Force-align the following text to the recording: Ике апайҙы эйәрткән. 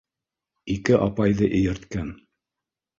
Ике 0.77 0.97
апайҙы 1.09 1.53
эйәрткән. 1.61 2.13